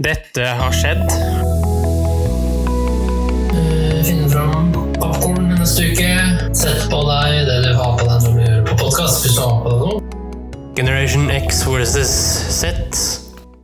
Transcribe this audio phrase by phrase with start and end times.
[0.00, 1.02] Dette har skjedd.
[4.06, 6.14] Finne fram popkorn neste uke.
[6.56, 9.20] Sett på deg det du har på deg når du hører på podkast.
[9.26, 10.00] Hvis du har på deg noe.
[10.80, 12.08] Generation X versus
[12.56, 12.80] Z.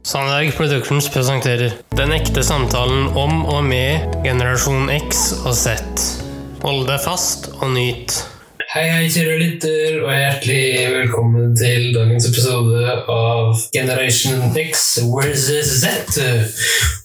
[0.05, 5.81] Sandberg Productions presenterer Den ekte samtalen om og med generasjon X og Z.
[6.61, 8.21] Hold deg fast og nyt.
[8.69, 16.19] Hei, hei, kjære lytter, og hjertelig velkommen til dagens episode av Generation X versus Z.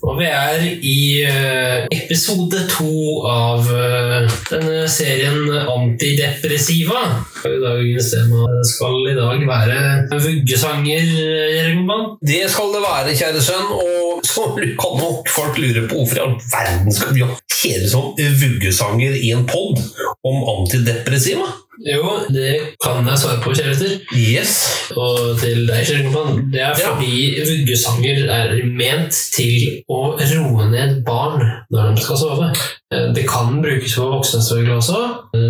[0.03, 2.89] Og vi er i eh, episode to
[3.31, 6.99] av eh, denne serien Antidepressiva.
[7.45, 9.79] Dagens tema skal i dag være
[10.17, 11.13] vuggesanger,
[11.55, 13.71] Jørgen Det skal det være, kjære sønn.
[13.71, 17.87] Og så kan nok folk lure på hvorfor i all verden skal vi ha kjede
[17.87, 19.79] som vuggesanger i en pod
[20.23, 21.45] om antidepressiva?
[21.81, 22.51] Jo, det
[22.83, 23.95] kan jeg svare på, kjærester.
[24.13, 24.51] Yes.
[24.93, 26.05] Og til deg, Kjell
[26.53, 26.91] det er Ja.
[26.93, 31.41] fordi vuggesanger er ment til å roe ned barn
[31.73, 32.51] når de skal sove.
[32.93, 35.01] Eh, Det kan brukes for voksne selvfølgelig også.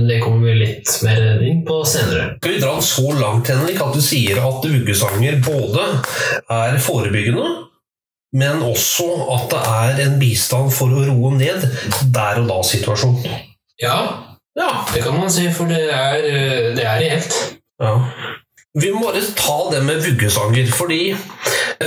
[0.07, 2.37] Det kommer vi litt mer inn på senere.
[2.39, 5.83] Skal vi dra den så langt, Henrik, at du sier at vuggesanger både
[6.49, 7.67] er forebyggende,
[8.33, 11.67] men også at det er en bistand for å roe ned
[12.13, 13.27] der og da-situasjonen?
[13.81, 14.69] Ja, Ja.
[14.93, 17.37] det kan man si, for det er, eh, det er reelt.
[17.81, 17.97] Ja.
[18.73, 21.15] Vi må bare ta det med vuggesanger, fordi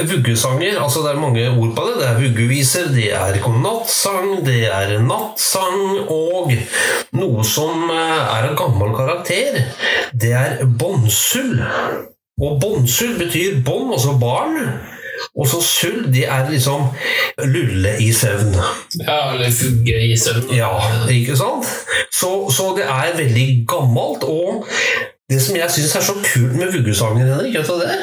[0.06, 1.94] vuggesanger altså Det er mange ord på det.
[1.98, 6.53] Det er vuggeviser, det er nattsang, det er nattsang, og
[7.12, 9.62] noe som eh, er av gammel karakter,
[10.14, 11.59] det er båndsull.
[12.42, 14.61] Og båndsull betyr bånd, altså barn.
[15.36, 16.86] Og så sull, de er liksom
[17.45, 18.55] lulle i søvn.
[19.00, 20.48] Ja, eller fugge i søvn.
[20.56, 20.72] Ja,
[21.12, 21.69] ikke sant?
[22.12, 24.67] Så, så det er veldig gammelt, og
[25.31, 28.00] det som jeg syns er så kult med vuggesanger, Henrik, vet du det?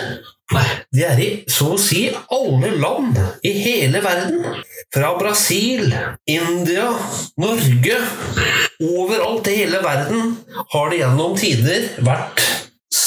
[0.54, 0.66] Nei.
[0.94, 4.44] De er i så å si alle land i hele verden.
[4.94, 5.88] Fra Brasil,
[6.30, 6.92] India,
[7.42, 7.98] Norge
[8.84, 10.34] Overalt i hele verden
[10.74, 12.43] har det gjennom tider vært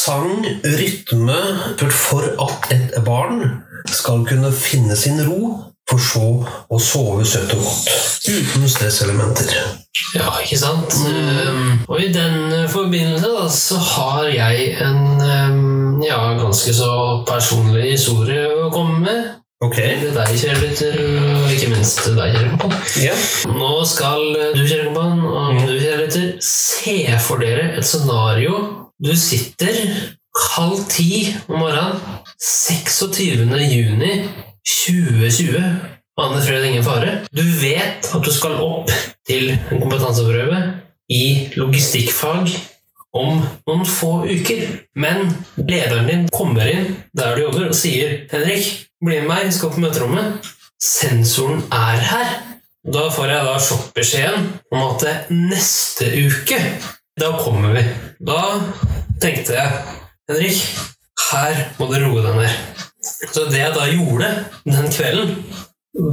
[0.07, 1.39] sang, rytme,
[1.91, 5.57] for at et barn skal kunne finne sin ro,
[5.87, 6.27] for så
[6.71, 7.91] å sove søtt og godt.
[8.27, 9.53] Uten stresselementer.
[10.17, 10.97] Ja, ikke sant?
[11.07, 16.93] Um, og i den forbindelse da, så har jeg en ja, ganske så
[17.29, 19.27] personlig historie å komme med.
[19.65, 19.95] Okay.
[20.03, 22.75] Til deg, kjære lytter, og ikke minst til deg, kjære kompan.
[23.01, 23.23] Yeah.
[23.57, 28.59] Nå skal du, kjære kompan, og du, kjære lytter, se for dere et scenario.
[28.97, 29.77] Du sitter
[30.57, 31.99] halv ti om morgenen
[32.41, 33.43] 26.
[33.69, 34.13] juni
[34.65, 35.59] 2020.
[36.17, 37.19] Ane fred, ingen fare.
[37.29, 38.89] Du vet at du skal opp
[39.29, 40.63] til en kompetanseprøve
[41.13, 41.27] i
[41.61, 42.49] logistikkfag
[43.13, 44.65] om noen få uker.
[44.97, 45.29] Men
[45.61, 49.85] lederen din kommer inn der du jobber og sier 'Henrik, bli med meg, skal på
[49.85, 50.41] møterommet'.
[50.81, 52.37] Sensoren er her.
[52.87, 56.65] Da får jeg da sjokkbeskjeden om at neste uke,
[57.21, 57.85] da kommer vi.
[58.21, 58.41] Da
[59.21, 59.71] tenkte jeg
[60.29, 60.59] Henrik,
[61.31, 62.85] her må du roe deg ned.
[63.07, 64.31] Så det jeg da gjorde
[64.67, 65.35] den kvelden,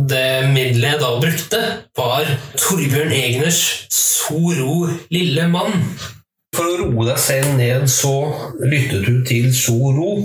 [0.09, 1.61] det middelet jeg da brukte,
[1.97, 3.61] var Torbjørn Egners
[3.91, 5.83] So ro, lille mann.
[6.55, 8.13] For å roe deg selv ned, så
[8.61, 10.21] lyttet du til Soro.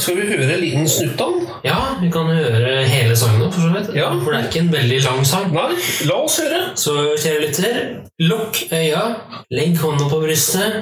[0.00, 1.48] Skal vi høre en liten snutt av den?
[1.66, 3.90] Ja, vi kan høre hele sangen for så vidt.
[3.92, 4.06] Ja.
[4.22, 5.50] For det er ikke en veldig lang sang.
[5.52, 5.74] Nei,
[6.08, 6.62] la oss høre.
[6.80, 7.76] Så kjære lytter,
[8.24, 9.02] lukk øya,
[9.52, 10.80] legg hånda på brystet,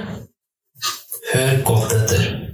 [1.33, 2.50] hør godt etter.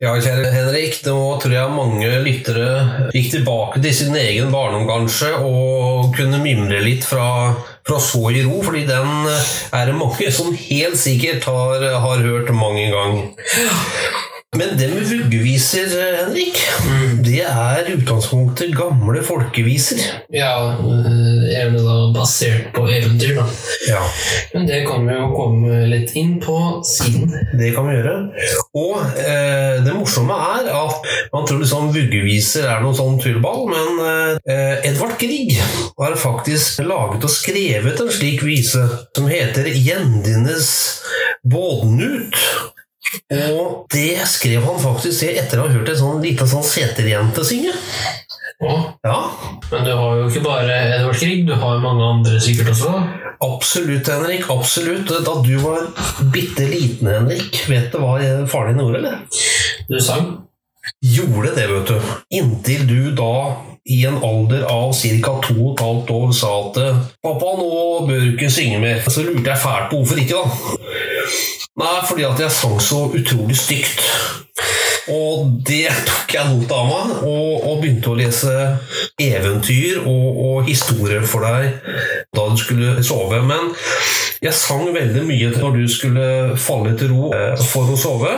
[0.00, 2.68] Ja, kjære Henrik, nå tror jeg mange lyttere
[3.12, 7.26] gikk tilbake til sin egen barndom kanskje, og kunne mimre litt fra,
[7.84, 12.48] fra Så i ro, fordi den er det mange som helt sikkert har, har hørt
[12.56, 13.28] mange ganger.
[14.56, 16.56] Men det med vuggeviser, Henrik,
[17.22, 20.00] det er utgangspunktet gamle folkeviser.
[20.32, 20.80] Ja,
[21.52, 23.46] gjerne da basert på eventyr, da.
[23.88, 24.00] Ja,
[24.54, 26.56] Men det kan vi jo komme litt inn på
[26.86, 27.30] siden.
[27.58, 28.16] det kan vi gjøre.
[28.78, 34.02] Og eh, det morsomme er at man tror liksom vuggeviser er noen sånn tullball, men
[34.04, 35.56] eh, Edvard Grieg
[35.98, 38.84] har faktisk laget og skrevet en slik vise
[39.16, 40.70] som heter 'Gjendines
[41.46, 42.36] bådnut'.
[43.50, 47.44] Og det skrev han faktisk til etter å ha hørt en sånn liten sånn seterjente
[47.46, 47.72] synge.
[48.60, 48.74] Å,
[49.06, 49.16] Ja,
[49.70, 52.92] men du har jo ikke bare Edvard Grieg, du har jo mange andre sikkert også.
[53.40, 54.44] absolutt, Henrik.
[54.52, 55.08] Absolutt.
[55.24, 55.88] Da du var
[56.34, 58.18] bitte liten, Henrik, vet du hva
[58.52, 59.18] faren din gjorde, eller?
[59.88, 60.28] Du sang.
[61.00, 62.12] Gjorde det, vet du.
[62.36, 63.32] Inntil du da,
[63.88, 65.32] i en alder av ca.
[65.46, 66.76] to og et halvt år, sa at
[67.24, 69.08] 'Pappa, nå bør du ikke synge mer'.
[69.08, 71.59] Så lurte jeg fælt på hvorfor ikke, da.
[71.80, 74.04] Nei, fordi at jeg sang så utrolig stygt.
[75.10, 78.52] Og det tok jeg not av meg, og, og begynte å lese
[79.20, 81.80] eventyr og, og historier for deg
[82.36, 83.40] da du skulle sove.
[83.46, 83.72] Men
[84.44, 86.28] jeg sang veldig mye når du skulle
[86.60, 88.30] falle til ro eh, for å sove.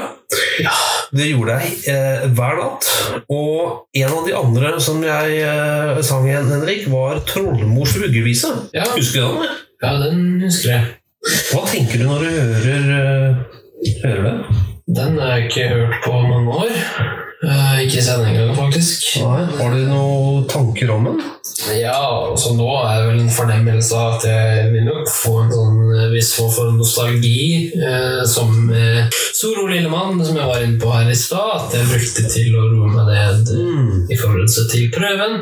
[0.62, 0.72] Ja.
[1.12, 2.88] Det gjorde jeg eh, hver natt.
[3.26, 8.54] Og en av de andre som jeg eh, sang igjen, Henrik, var 'Trollmors vuggevise'.
[8.72, 8.88] Ja.
[8.96, 9.62] Husker du den?
[9.82, 10.90] Ja, den husker jeg.
[11.22, 14.62] Hva tenker du når du hører, eh, hører det?
[14.96, 16.72] Den har jeg ikke hørt på mange år.
[17.42, 19.04] Eh, ikke i sending engang, faktisk.
[19.22, 21.20] Nei, Har du noen tanker om den?
[21.78, 21.94] Ja,
[22.30, 25.80] altså nå er det vel en fornemmelse av at jeg vil nok få en sånn
[25.94, 29.06] eh, viss form for nostalgi, eh, som eh,
[29.42, 32.66] Soro Lillemann, som jeg var inne på her i stad, at jeg brukte til å
[32.70, 34.06] roe meg ned Mm.
[34.12, 35.34] i forhold til prøven.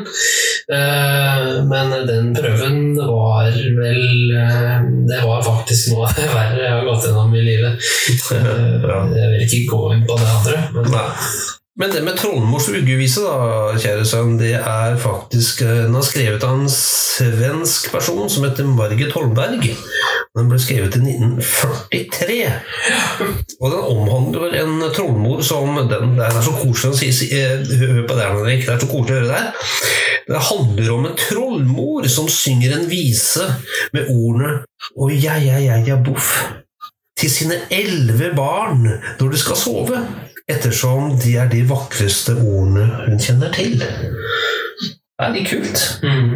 [0.73, 4.81] Eh, men den prøven var vel eh,
[5.11, 7.77] Det var faktisk noe verre jeg har gått gjennom i livet.
[8.31, 11.59] Eh, Jeg vil ikke gå inn på det andre, men.
[11.79, 16.43] Men det med Trollmors uggevise, da, kjære sønn, det er faktisk eh, Den er skrevet
[16.43, 19.69] av en svensk person som heter Margit Holmberg.
[20.35, 22.39] Den ble skrevet i 1943.
[23.61, 28.01] Og den omhandler en trollmor som den, Det er så koselig å si, eh, Hør
[28.09, 28.65] på det, Henrik.
[28.65, 29.77] Det er så koselig å høre det.
[30.27, 33.47] Det handler om en trollmor som synger en vise
[33.95, 34.59] med ordene
[34.99, 36.35] Å ja, ja, ja, ja, boff
[37.21, 38.85] til sine elleve barn
[39.19, 39.99] når de skal sove,
[40.51, 43.77] ettersom de er de vakreste ordene hun kjenner til.
[43.81, 45.85] Det er litt kult.
[46.03, 46.33] mm.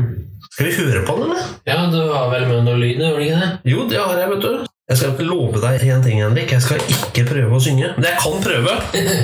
[0.55, 1.47] Skal vi høre på den, eller?
[1.67, 3.49] Ja, du har vel med noe lyd, gjør du ikke det?
[3.67, 4.53] Jo, det har jeg, vet du.
[4.85, 6.51] Jeg skal ikke love deg en ting, Henrik.
[6.53, 7.89] Jeg skal ikke prøve å synge.
[7.97, 8.75] Men jeg kan prøve.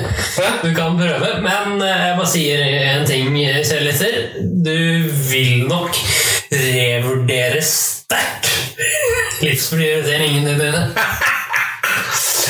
[0.64, 4.18] Du kan prøve, men eh, jeg bare sier en ting, kjære lytter.
[4.66, 4.74] Du
[5.30, 5.96] vil nok
[6.52, 8.50] revurdere sterkt
[9.46, 10.84] livsprioriteringene dine.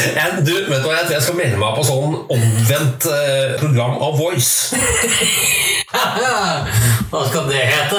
[0.03, 3.95] Jeg, du, vet du hva, jeg jeg skal melde meg på sånn omvendt eh, program
[4.03, 4.73] av Voice.
[7.13, 7.99] Hva skal det hete?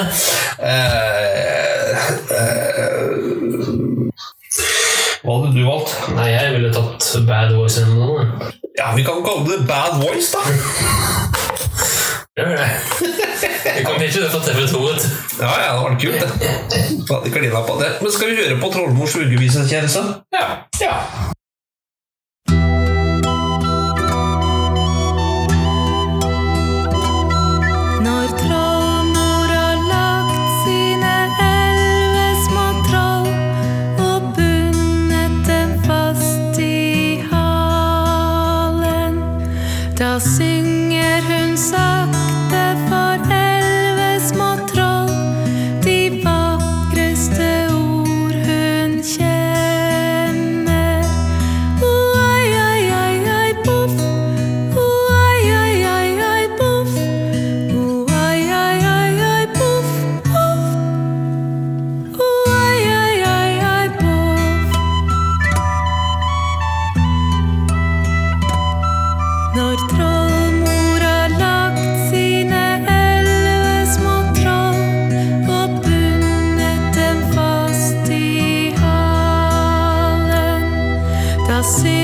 [0.58, 1.90] Eh,
[2.34, 3.08] eh,
[5.24, 5.90] hva hadde du valgt?
[6.18, 7.92] Nei, jeg ville tatt Bad Voice da.
[8.76, 10.40] Ja, Vi kan kalle det Bad Voice, da.
[12.34, 12.68] Gjør det.
[13.78, 14.74] Vi kan ikke det for TV2.
[14.90, 15.02] vet.
[15.38, 16.30] Ja, ja, det var kult, det.
[17.08, 17.30] Hadde
[17.70, 17.90] på det.
[18.02, 19.88] Men skal vi høre på Trollmors vuggevise, kjære?
[20.34, 20.46] Ja.
[20.82, 20.94] ja.
[81.64, 82.03] Da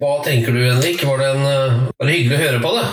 [0.00, 1.02] Hva tenker du, Henrik?
[1.04, 2.84] Var det, en, eh, var det hyggelig å høre på det?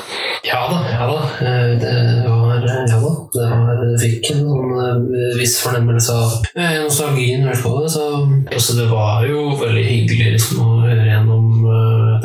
[0.47, 1.19] Ja da, ja da.
[1.39, 1.93] Eh, Det
[2.27, 3.11] var Ja da.
[3.31, 7.93] Det var, fikk en sånn eh, viss fornemmelse av eh, nostalgien hørte på det.
[7.95, 8.03] Så
[8.51, 11.47] altså, det var jo veldig hyggelig liksom, å høre gjennom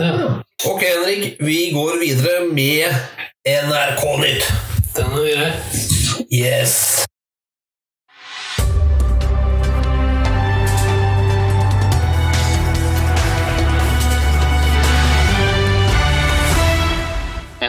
[0.00, 0.10] det.
[0.18, 0.28] det.
[0.66, 1.30] Ok, Henrik.
[1.38, 2.90] Vi går videre med
[3.46, 4.50] NRK Nytt.
[4.98, 5.54] Den vi gjøre.
[6.32, 7.06] Yes.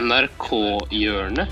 [0.03, 1.47] NRK-hjørnet.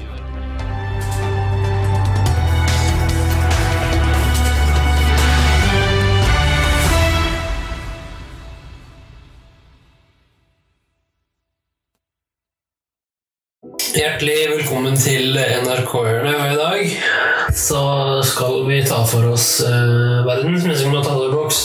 [13.92, 16.52] Hjertelig velkommen til NRK-hjørnet.
[16.52, 17.84] I dag så
[18.26, 21.64] skal vi ta for oss uh, verdens mest matadorboks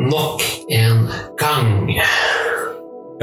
[0.00, 1.06] nok en
[1.40, 2.00] gang.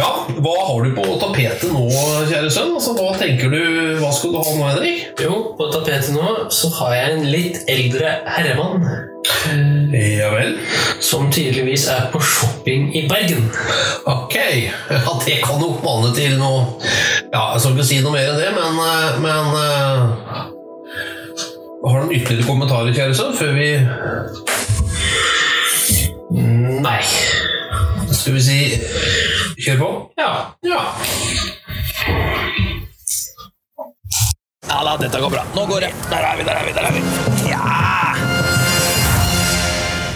[0.01, 0.10] Ja,
[0.41, 1.84] hva har du på tapetet nå,
[2.25, 2.72] kjære sønn?
[2.74, 3.62] Altså, hva tenker du,
[4.01, 5.03] hva skal du ha nå, Henrik?
[5.22, 8.81] Jo, på tapetet nå så har jeg en litt eldre herremann.
[9.93, 10.55] Ja vel.
[11.05, 13.46] Som tydeligvis er på shopping i Bergen.
[14.10, 16.63] Ok, ja, det kan jo mane til noe
[17.29, 20.01] Ja, jeg skal ikke si noe mer enn det, men, eh, men uh,
[21.86, 23.70] Har du noen ytterligere kommentarer, kjære sønn, før vi
[26.81, 27.01] Nei.
[28.12, 28.60] Skal vi si
[29.62, 29.89] kjør på?
[30.18, 30.32] Ja.
[30.65, 30.82] Ja.
[34.72, 35.44] Ja da, dette går bra.
[35.56, 35.91] Nå går det.
[36.10, 37.01] Der er vi, der er vi, der er vi.
[37.51, 37.91] Ja!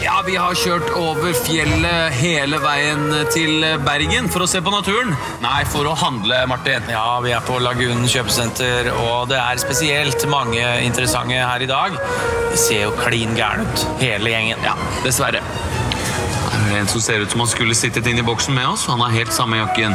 [0.05, 5.11] Ja, vi har kjørt over fjellet hele veien til Bergen for å se på naturen.
[5.43, 6.85] Nei, for å handle, Martin.
[6.93, 11.97] Ja, vi er på Lagunen kjøpesenter, og det er spesielt mange interessante her i dag.
[12.53, 14.63] De ser jo klin gærne ut, hele gjengen.
[14.63, 15.43] Ja, dessverre.
[16.73, 18.85] En som ser ut som han skulle sittet inne i boksen med oss.
[18.89, 19.93] Han har helt samme jakken.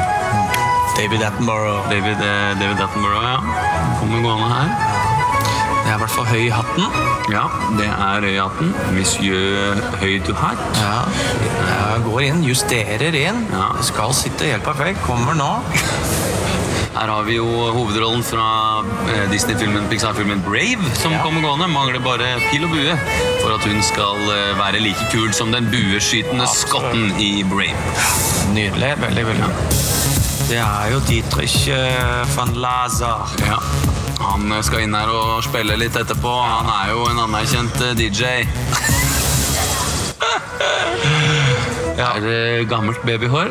[0.97, 1.89] David Attenborough.
[1.91, 3.41] David, eh, David Attenborough, ja.
[4.01, 4.69] Kommer gående her.
[5.85, 6.85] Det er i hvert fall høy i hatten.
[7.33, 7.45] Ja,
[7.79, 8.75] det er øyehatten.
[8.95, 10.61] Monsieur Høy du hat.
[10.79, 11.01] Ja,
[11.95, 13.47] jeg går inn, justerer inn.
[13.53, 13.73] Ja.
[13.83, 15.03] Skal sitte helt perfekt.
[15.03, 15.53] Kommer nå.
[16.91, 18.47] Her har vi jo hovedrollen fra
[19.13, 21.69] eh, Disney-filmen, Pixar-filmen Brave, som kommer gående.
[21.71, 22.97] Mangler bare pil og bue
[23.41, 27.95] for at hun skal eh, være like kul som den bueskytende skotten i Brave.
[28.57, 28.91] Nydelig.
[29.05, 29.53] Veldig, veldig.
[30.51, 33.31] Det er jo Dietrich eh, van Lazar.
[33.47, 33.61] Ja.
[34.21, 36.35] Han skal inn her og spille litt etterpå.
[36.43, 38.35] Han er jo en anerkjent DJ.
[42.01, 42.15] Ja.
[42.17, 43.51] Er det gammelt babyhår?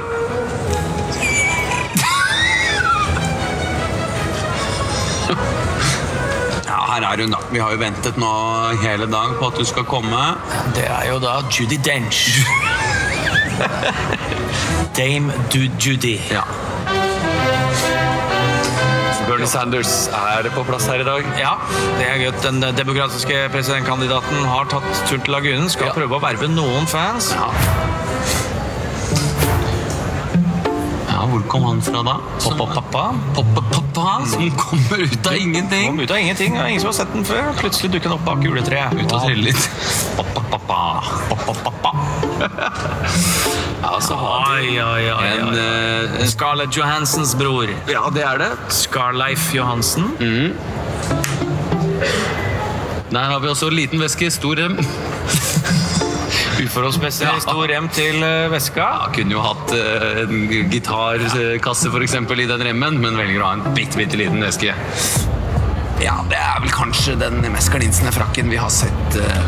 [7.03, 7.39] Her er hun, da.
[7.51, 8.31] Vi har jo ventet nå
[8.83, 10.21] hele dag på at du skal komme.
[10.75, 12.39] Det er jo da Judy Dench.
[14.99, 16.17] Dame du Judy.
[16.31, 16.45] Ja.
[19.29, 21.25] Bernie Sanders er på plass her i dag.
[21.37, 21.51] Ja,
[21.99, 22.31] det er gøy.
[22.41, 25.69] Den demokratiske presidentkandidaten har tatt turen til Lagunen.
[25.69, 25.93] Skal Ja.
[25.93, 27.29] prøve å verve noen fans.
[27.37, 27.51] Ja.
[31.29, 32.15] Hvor kom han fra da?
[32.43, 33.03] Poppa-pappa.
[33.35, 35.87] Poppa-pappa, som kommer ut av ingenting.
[35.87, 36.57] Kom ut av ingenting.
[36.59, 37.51] og Ingen som har sett den før.
[37.59, 38.93] Plutselig dukker den opp bak juletreet.
[38.97, 39.69] Ut og trille litt.
[40.17, 40.79] Poppa-pappa.
[41.29, 41.93] Poppa-pappa.
[43.81, 47.69] Ja, så har vi en eh, Scarlett Johansens bror.
[47.91, 48.51] Ja, det er det.
[48.75, 50.13] Scarleif Johansen.
[53.09, 54.79] Der har vi også en liten veske, stor rem.
[56.59, 57.39] Uforholdsmessig Ja.
[57.39, 58.85] stor rem til eh, veska.
[58.99, 63.53] Ja, kunne jo hatt eh, en gitarkasse eksempel i den remmen, men velger å ha
[63.59, 64.75] en bitte, bitte liten veske.
[65.99, 69.41] Ja, det er vel kanskje den mest glinsende frakken vi har sett uh,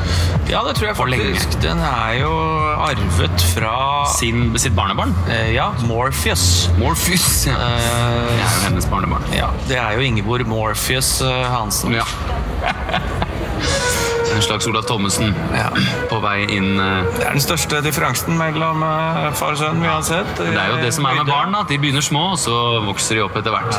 [0.50, 1.30] Ja, det tror jeg For lenge.
[1.32, 1.62] faktisk.
[1.64, 2.32] Den er jo
[2.76, 3.72] arvet fra
[4.18, 5.16] sin, sitt barnebarn.
[5.30, 6.68] Uh, Ja, Morpheus.
[6.78, 7.46] Morpheus.
[7.48, 7.56] Ja.
[7.56, 9.24] Det Eh, er jo hennes barnebarn.
[9.32, 11.96] ja, det er jo Ingeborg Morpheus Hansen.
[11.96, 12.04] Ja.
[14.36, 15.70] En slags Olav Thommessen Ja.
[16.10, 17.04] på vei inn uh...
[17.18, 20.32] Det er den største differansen mellom uh, far og sønn vi har sett.
[20.40, 22.56] Det er jo det som er med barn, at De begynner små, og så
[22.88, 23.76] vokser de opp etter hvert.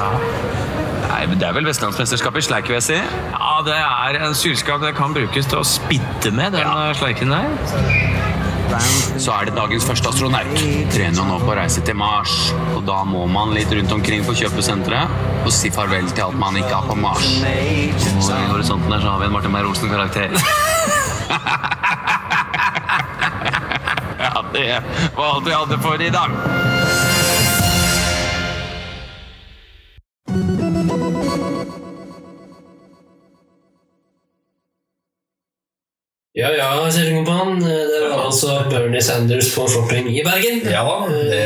[1.09, 3.01] Nei, men Det er vel Vestlandsmesterskapet i sleik, vil jeg si.
[3.33, 6.91] Ja, det er en sylskap det kan brukes til å spidde med, den Ja.
[6.91, 8.12] eh, sleiken der.
[9.21, 10.53] Så er det dagens første astronaut.
[10.95, 12.33] Trener nå på reise til Mars.
[12.77, 16.57] Og da må man litt rundt omkring på kjøpesenteret og si farvel til alt man
[16.61, 17.29] ikke har på Mars.
[17.43, 20.37] Og i horisonten der så har vi en Martin Meyer-Olsen-karakter.
[24.23, 24.83] Ja, det
[25.17, 26.62] var alt vi hadde for i dag.
[36.35, 37.61] Ja ja, Kjellingban.
[37.61, 40.63] Det var altså Bernie Sanders på shopping i Bergen.
[40.65, 41.41] Ja da, det,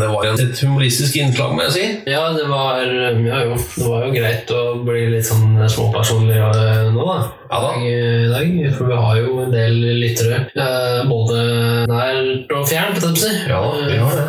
[0.00, 1.84] det var et humoristisk innslag, må jeg si.
[2.12, 6.90] Ja, det var, ja, jo, det var jo greit å bli litt sånn småpersonlig eh,
[6.92, 7.16] nå, da.
[7.48, 7.72] Ja da.
[7.80, 7.94] I
[8.34, 11.40] dag, for vi har jo en del lyttere, eh, både
[11.88, 13.00] nært og fjernt.
[13.48, 14.28] Ja, vi har det.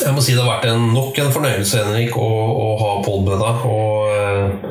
[0.00, 3.24] Jeg må si det har vært en, nok en fornøyelse, Henrik, å, å ha pod
[3.30, 3.62] med deg.
[3.70, 4.69] Og eh,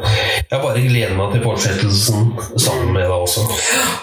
[0.50, 3.44] jeg bare gleder meg til fortsettelsen sammen med deg også.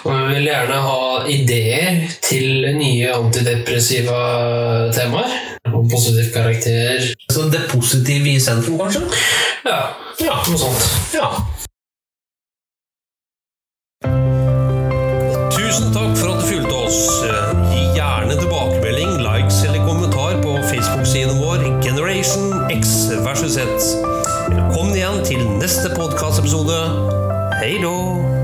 [0.07, 4.19] Og vi vil gjerne ha ideer til nye antidepressiva
[4.95, 5.33] temaer.
[5.67, 7.03] Og positiv karakter.
[7.27, 9.03] Så det positive i sentrum, kanskje?
[9.67, 9.81] Ja.
[10.23, 10.87] ja noe sånt.
[11.17, 11.27] Ja.
[15.51, 17.01] Tusen takk for at du fulgte oss.
[17.73, 24.16] Gi gjerne tilbakemelding, likes eller kommentar på Facebook-siden vår Generation X versus 1
[25.07, 26.79] igjen til neste podkastepisode.
[27.61, 28.36] Hei då!